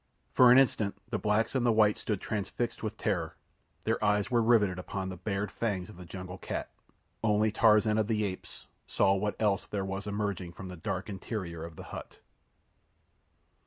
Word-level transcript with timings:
For 0.33 0.51
an 0.51 0.57
instant 0.57 0.97
the 1.11 1.19
blacks 1.19 1.53
and 1.53 1.63
the 1.63 1.71
whites 1.71 2.01
stood 2.01 2.19
transfixed 2.21 2.81
with 2.81 2.97
terror. 2.97 3.35
Their 3.83 4.03
eyes 4.03 4.31
were 4.31 4.41
riveted 4.41 4.79
upon 4.79 5.09
the 5.09 5.15
bared 5.15 5.51
fangs 5.51 5.89
of 5.89 5.97
the 5.97 6.05
jungle 6.05 6.39
cat. 6.39 6.71
Only 7.23 7.51
Tarzan 7.51 7.99
of 7.99 8.07
the 8.07 8.23
Apes 8.23 8.65
saw 8.87 9.13
what 9.13 9.35
else 9.39 9.67
there 9.67 9.85
was 9.85 10.07
emerging 10.07 10.53
from 10.53 10.69
the 10.69 10.75
dark 10.75 11.07
interior 11.07 11.63
of 11.63 11.75
the 11.75 11.83
hut. 11.93 12.17